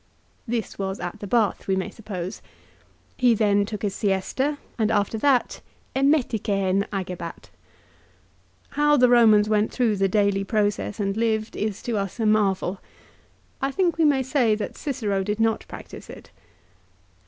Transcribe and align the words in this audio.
This 0.47 0.79
was 0.79 0.99
at 0.99 1.19
the 1.19 1.27
bath 1.27 1.67
we 1.67 1.75
may 1.75 1.91
suppose. 1.91 2.41
He 3.17 3.35
then 3.35 3.67
tool: 3.67 3.77
his 3.79 3.93
siesta, 3.93 4.57
and 4.79 4.89
after 4.89 5.15
that" 5.19 5.61
epeTiKrjv 5.95 6.87
agebat." 6.91 7.51
How 8.69 8.97
the 8.97 9.05
Eomans 9.07 9.47
went 9.47 9.71
through 9.71 9.97
the 9.97 10.07
daily 10.09 10.43
process 10.43 10.99
and 10.99 11.15
lived 11.15 11.55
is 11.55 11.83
to 11.83 11.93
MARCELLUS, 11.93 12.17
LIGARIUS, 12.17 12.19
AND 12.19 12.33
DEIOTARUS. 12.33 12.59
203 12.59 12.63
us 12.63 12.63
a 12.63 12.65
marvel. 12.65 12.81
I 13.61 13.69
think 13.69 13.97
we 13.99 14.05
may 14.05 14.23
say 14.23 14.55
that 14.55 14.75
Cicero 14.75 15.21
did 15.23 15.39
not 15.39 15.67
practise 15.67 16.09
it. 16.09 16.31